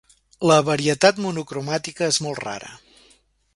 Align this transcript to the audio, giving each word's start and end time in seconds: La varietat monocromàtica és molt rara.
La 0.51 0.55
varietat 0.69 1.21
monocromàtica 1.27 2.09
és 2.15 2.21
molt 2.29 2.43
rara. 2.47 2.75